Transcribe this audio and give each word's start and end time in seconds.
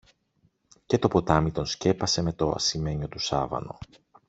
και 0.85 0.97
το 0.99 1.07
ποτάμι 1.07 1.51
τον 1.51 1.65
σκέπασε 1.65 2.21
με 2.21 2.33
το 2.33 2.49
ασημένιο 2.49 3.07
του 3.07 3.19
σάβανο. 3.19 3.77